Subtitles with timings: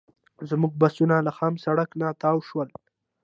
[0.49, 2.69] زموږ بسونه له خام سړک نه تاو شول.